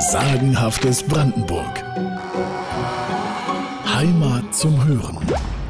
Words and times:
Sagenhaftes 0.00 1.02
Brandenburg. 1.02 1.82
Heimat 3.84 4.54
zum 4.54 4.84
Hören. 4.84 5.18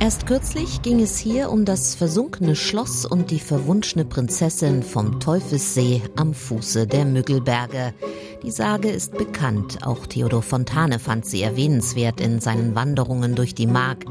Erst 0.01 0.27
kürzlich 0.27 0.83
ging 0.83 1.01
es 1.01 1.17
hier 1.17 1.51
um 1.51 1.65
das 1.65 1.95
versunkene 1.95 2.55
Schloss 2.55 3.07
und 3.07 3.31
die 3.31 3.41
verwunschene 3.41 4.05
Prinzessin 4.05 4.83
vom 4.83 5.19
Teufelssee 5.19 6.03
am 6.17 6.35
Fuße 6.35 6.87
der 6.87 7.07
Müggelberge. 7.07 7.95
Die 8.43 8.51
Sage 8.51 8.91
ist 8.91 9.17
bekannt, 9.17 9.79
auch 9.87 10.07
Theodor 10.07 10.43
Fontane 10.43 10.99
fand 10.99 11.25
sie 11.25 11.43
erwähnenswert 11.43 12.21
in 12.21 12.39
seinen 12.41 12.75
Wanderungen 12.75 13.35
durch 13.35 13.55
die 13.55 13.67
Mark. 13.67 14.05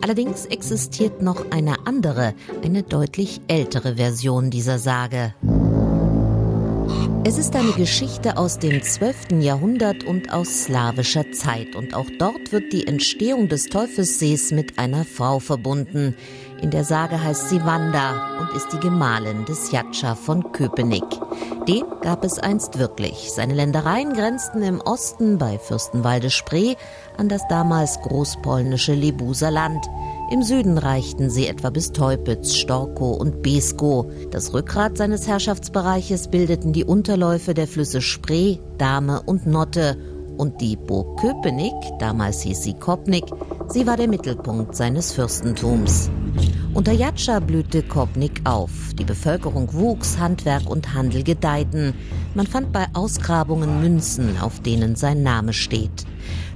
Allerdings 0.00 0.46
existiert 0.46 1.20
noch 1.20 1.50
eine 1.50 1.84
andere, 1.84 2.34
eine 2.62 2.84
deutlich 2.84 3.40
ältere 3.48 3.96
Version 3.96 4.50
dieser 4.50 4.78
Sage. 4.78 5.34
Es 7.26 7.38
ist 7.38 7.56
eine 7.56 7.72
Geschichte 7.72 8.36
aus 8.36 8.58
dem 8.58 8.82
12. 8.82 9.40
Jahrhundert 9.40 10.04
und 10.04 10.30
aus 10.30 10.64
slawischer 10.64 11.32
Zeit. 11.32 11.74
Und 11.74 11.94
auch 11.94 12.10
dort 12.18 12.52
wird 12.52 12.70
die 12.74 12.86
Entstehung 12.86 13.48
des 13.48 13.64
Teufelssees 13.64 14.50
mit 14.50 14.78
einer 14.78 15.06
Frau 15.06 15.38
verbunden. 15.38 16.14
In 16.60 16.70
der 16.70 16.84
Sage 16.84 17.22
heißt 17.22 17.48
sie 17.48 17.64
Wanda 17.64 18.40
und 18.40 18.54
ist 18.54 18.74
die 18.74 18.78
Gemahlin 18.78 19.46
des 19.46 19.72
Jatscha 19.72 20.16
von 20.16 20.52
Köpenick. 20.52 21.04
Den 21.66 21.84
gab 22.02 22.24
es 22.24 22.38
einst 22.38 22.78
wirklich. 22.78 23.30
Seine 23.32 23.54
Ländereien 23.54 24.12
grenzten 24.12 24.62
im 24.62 24.82
Osten 24.82 25.38
bei 25.38 25.58
Fürstenwalde 25.58 26.28
Spree 26.28 26.74
an 27.16 27.30
das 27.30 27.40
damals 27.48 28.00
großpolnische 28.02 28.92
Lebuser 28.92 29.50
Land. 29.50 29.88
Im 30.30 30.42
Süden 30.42 30.78
reichten 30.78 31.28
sie 31.28 31.46
etwa 31.46 31.70
bis 31.70 31.92
Teupitz, 31.92 32.54
Storkow 32.54 33.18
und 33.18 33.42
Beskow. 33.42 34.06
Das 34.30 34.54
Rückgrat 34.54 34.96
seines 34.96 35.28
Herrschaftsbereiches 35.28 36.28
bildeten 36.28 36.72
die 36.72 36.84
Unterläufe 36.84 37.52
der 37.52 37.66
Flüsse 37.66 38.00
Spree, 38.00 38.58
Dahme 38.78 39.22
und 39.22 39.46
Notte. 39.46 39.98
Und 40.36 40.60
die 40.60 40.76
Burg 40.76 41.20
Köpenick, 41.20 41.74
damals 41.98 42.40
hieß 42.40 42.62
sie 42.62 42.74
Kopnik, 42.74 43.24
sie 43.68 43.86
war 43.86 43.96
der 43.96 44.08
Mittelpunkt 44.08 44.74
seines 44.74 45.12
Fürstentums. 45.12 46.10
Unter 46.74 46.90
Jatscha 46.90 47.38
blühte 47.38 47.84
Kopnik 47.84 48.40
auf. 48.42 48.70
Die 48.98 49.04
Bevölkerung 49.04 49.72
wuchs, 49.74 50.18
Handwerk 50.18 50.68
und 50.68 50.92
Handel 50.92 51.22
gedeihten. 51.22 51.94
Man 52.34 52.48
fand 52.48 52.72
bei 52.72 52.86
Ausgrabungen 52.94 53.80
Münzen, 53.80 54.40
auf 54.40 54.60
denen 54.60 54.96
sein 54.96 55.22
Name 55.22 55.52
steht. 55.52 56.04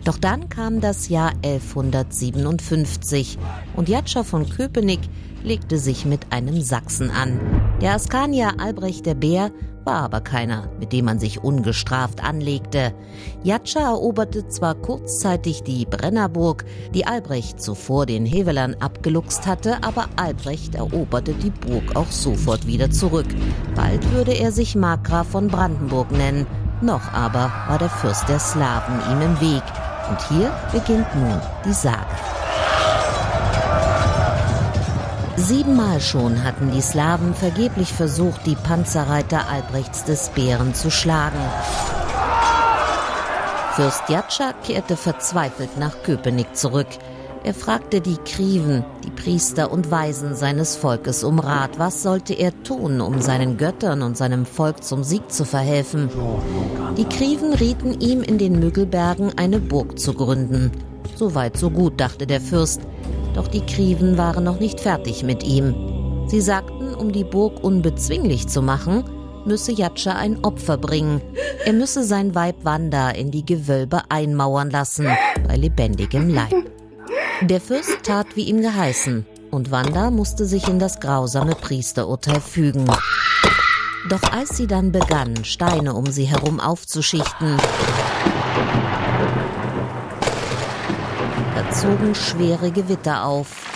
Doch 0.03 0.19
dann 0.19 0.49
kam 0.49 0.81
das 0.81 1.09
Jahr 1.09 1.35
1157 1.45 3.39
und 3.77 3.89
Jatscher 3.89 4.25
von 4.25 4.51
Köpenick 4.51 5.01
legte 5.45 5.79
sich 5.79 6.05
mit 6.05 6.33
einem 6.33 6.63
Sachsen 6.63 7.11
an. 7.11 7.39
Der 7.81 7.95
Askanier 7.95 8.59
Albrecht 8.59 9.07
der 9.07 9.15
Bär 9.15 9.53
war 9.89 10.03
aber 10.03 10.21
keiner, 10.21 10.69
mit 10.79 10.93
dem 10.93 11.07
man 11.07 11.19
sich 11.19 11.43
ungestraft 11.43 12.23
anlegte. 12.23 12.93
Jatscher 13.43 13.81
eroberte 13.81 14.47
zwar 14.47 14.75
kurzzeitig 14.75 15.63
die 15.63 15.87
Brennerburg, 15.87 16.67
die 16.95 17.07
Albrecht 17.07 17.63
zuvor 17.63 18.05
den 18.05 18.27
Hevelern 18.27 18.77
abgeluchst 18.81 19.47
hatte, 19.47 19.79
aber 19.83 20.11
Albrecht 20.17 20.75
eroberte 20.75 21.33
die 21.33 21.49
Burg 21.49 21.97
auch 21.97 22.11
sofort 22.11 22.67
wieder 22.67 22.91
zurück. 22.91 23.29
Bald 23.75 24.13
würde 24.13 24.33
er 24.33 24.53
sich 24.53 24.77
Markgraf 24.77 25.29
von 25.29 25.49
Brandenburg 25.49 26.11
nennen, 26.11 26.47
noch 26.83 27.11
aber 27.15 27.51
war 27.67 27.79
der 27.79 27.89
Fürst 27.89 28.29
der 28.29 28.41
Slawen 28.41 29.01
ihm 29.11 29.23
im 29.23 29.41
Weg. 29.41 29.63
Und 30.11 30.21
hier 30.29 30.53
beginnt 30.71 31.15
nun 31.15 31.41
die 31.65 31.73
Sage. 31.73 32.38
Siebenmal 35.39 36.01
schon 36.01 36.43
hatten 36.43 36.73
die 36.73 36.81
Slawen 36.81 37.33
vergeblich 37.33 37.93
versucht, 37.93 38.45
die 38.45 38.57
Panzerreiter 38.57 39.49
Albrechts 39.49 40.03
des 40.03 40.31
Bären 40.31 40.75
zu 40.75 40.91
schlagen. 40.91 41.39
Fürst 43.75 44.03
Jatscha 44.09 44.53
kehrte 44.65 44.97
verzweifelt 44.97 45.79
nach 45.79 46.03
Köpenick 46.03 46.57
zurück. 46.57 46.89
Er 47.45 47.55
fragte 47.55 48.01
die 48.01 48.17
Kriven, 48.17 48.85
die 49.05 49.11
Priester 49.11 49.71
und 49.71 49.93
Weisen 49.93 50.35
seines 50.35 50.75
Volkes 50.75 51.23
um 51.23 51.39
Rat. 51.39 51.79
Was 51.79 52.03
sollte 52.03 52.35
er 52.35 52.65
tun, 52.65 53.01
um 53.01 53.21
seinen 53.21 53.57
Göttern 53.57 54.03
und 54.03 54.17
seinem 54.17 54.45
Volk 54.45 54.83
zum 54.83 55.05
Sieg 55.05 55.31
zu 55.31 55.45
verhelfen? 55.45 56.11
Die 56.97 57.05
Kriven 57.05 57.55
rieten 57.55 58.01
ihm, 58.01 58.23
in 58.23 58.39
den 58.39 58.59
Müggelbergen 58.59 59.39
eine 59.39 59.61
Burg 59.61 60.01
zu 60.01 60.15
gründen. 60.15 60.73
So 61.15 61.37
weit, 61.37 61.57
so 61.57 61.71
gut, 61.71 62.01
dachte 62.01 62.27
der 62.27 62.41
Fürst. 62.41 62.81
Doch 63.35 63.49
die 63.49 63.65
Kriven 63.65 64.19
waren 64.19 64.45
noch 64.45 64.61
nicht 64.61 64.81
fertig 64.81 65.23
mit 65.23 65.43
ihm. 65.45 65.75
Sie 66.27 66.41
sagten, 66.41 66.95
um 66.95 67.13
die 67.13 67.25
Burg 67.25 67.63
unbezwinglich 67.63 68.49
zu 68.49 68.63
machen, 68.63 69.05
müsse 69.45 69.73
Jatscha 69.73 70.13
ein 70.13 70.45
Opfer 70.45 70.77
bringen. 70.77 71.23
Er 71.65 71.73
müsse 71.73 72.05
sein 72.05 72.35
Weib 72.35 72.65
Wanda 72.65 73.11
in 73.11 73.31
die 73.31 73.45
Gewölbe 73.45 74.03
einmauern 74.09 74.71
lassen, 74.71 75.09
bei 75.47 75.57
lebendigem 75.57 76.29
Leib. 76.29 76.55
Der 77.41 77.61
Fürst 77.61 78.03
tat, 78.03 78.27
wie 78.35 78.45
ihm 78.45 78.61
geheißen, 78.61 79.25
und 79.51 79.71
Wanda 79.71 80.11
musste 80.11 80.45
sich 80.45 80.69
in 80.69 80.79
das 80.79 81.01
grausame 81.01 81.55
Priesterurteil 81.55 82.41
fügen. 82.41 82.85
Doch 84.11 84.23
als 84.33 84.57
sie 84.57 84.67
dann 84.67 84.93
begann, 84.93 85.45
Steine 85.45 85.95
um 85.95 86.07
sie 86.07 86.25
herum 86.25 86.61
aufzuschichten, 86.61 87.57
da 91.59 91.73
zogen 91.73 92.15
schwere 92.15 92.71
Gewitter 92.71 93.25
auf. 93.25 93.67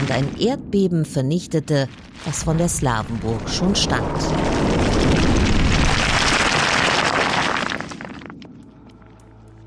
Und 0.00 0.10
ein 0.10 0.36
Erdbeben 0.38 1.04
vernichtete, 1.04 1.88
was 2.24 2.42
von 2.42 2.58
der 2.58 2.68
Slawenburg 2.68 3.48
schon 3.48 3.76
stand. 3.76 4.02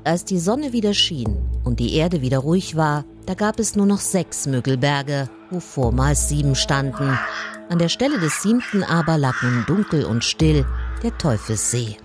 Als 0.04 0.24
die 0.26 0.38
Sonne 0.38 0.72
wieder 0.74 0.92
schien 0.92 1.38
und 1.64 1.80
die 1.80 1.94
Erde 1.94 2.20
wieder 2.20 2.38
ruhig 2.38 2.76
war, 2.76 3.04
da 3.24 3.32
gab 3.32 3.58
es 3.58 3.74
nur 3.74 3.86
noch 3.86 4.00
sechs 4.00 4.46
Müggelberge, 4.46 5.30
wo 5.50 5.60
vormals 5.60 6.28
sieben 6.28 6.56
standen. 6.56 7.18
An 7.70 7.78
der 7.78 7.88
Stelle 7.88 8.18
des 8.18 8.42
siebten 8.42 8.84
aber 8.84 9.16
lag 9.16 9.42
nun 9.42 9.64
dunkel 9.66 10.04
und 10.04 10.24
still 10.24 10.66
der 11.02 11.16
Teufelssee. 11.16 11.96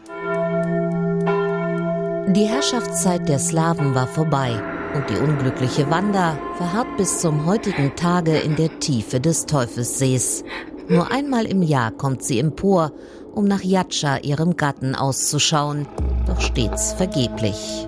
Die 2.29 2.45
Herrschaftszeit 2.45 3.27
der 3.27 3.37
Slawen 3.37 3.93
war 3.93 4.07
vorbei 4.07 4.59
und 4.95 5.09
die 5.09 5.17
unglückliche 5.17 5.89
Wanda 5.91 6.37
verharrt 6.55 6.97
bis 6.97 7.19
zum 7.19 7.45
heutigen 7.45 7.95
Tage 7.95 8.37
in 8.37 8.55
der 8.55 8.79
Tiefe 8.79 9.19
des 9.19 9.45
Teufelssees. 9.45 10.43
Nur 10.87 11.11
einmal 11.11 11.45
im 11.45 11.61
Jahr 11.61 11.91
kommt 11.91 12.23
sie 12.23 12.39
empor, 12.39 12.91
um 13.35 13.45
nach 13.45 13.61
Jatscha, 13.61 14.17
ihrem 14.17 14.55
Gatten, 14.55 14.95
auszuschauen, 14.95 15.85
doch 16.25 16.39
stets 16.39 16.93
vergeblich. 16.93 17.87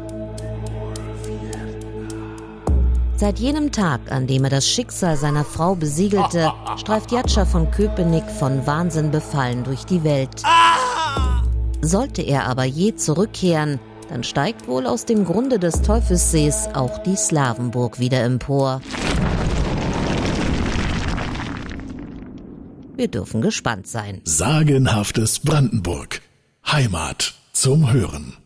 Seit 3.16 3.40
jenem 3.40 3.72
Tag, 3.72 4.12
an 4.12 4.28
dem 4.28 4.44
er 4.44 4.50
das 4.50 4.68
Schicksal 4.68 5.16
seiner 5.16 5.46
Frau 5.46 5.76
besiegelte, 5.76 6.52
streift 6.76 7.12
Jatscha 7.14 7.46
von 7.46 7.72
Köpenick 7.72 8.30
von 8.30 8.68
Wahnsinn 8.68 9.12
befallen 9.12 9.64
durch 9.64 9.86
die 9.86 10.04
Welt. 10.04 10.44
Sollte 11.82 12.22
er 12.22 12.48
aber 12.48 12.66
je 12.66 12.96
zurückkehren, 12.96 13.80
dann 14.10 14.24
steigt 14.24 14.68
wohl 14.68 14.86
aus 14.86 15.06
dem 15.06 15.26
Grunde 15.26 15.60
des 15.60 15.82
Teufelssees 15.82 16.68
auch 16.74 17.00
die 17.00 17.16
Slawenburg 17.16 18.00
wieder 18.00 18.24
empor. 18.24 18.82
Wir 22.96 23.08
dürfen 23.10 23.42
gespannt 23.42 23.88
sein. 23.88 24.22
Sagenhaftes 24.24 25.40
Brandenburg. 25.40 26.22
Heimat 26.66 27.36
zum 27.52 27.92
Hören. 27.92 28.45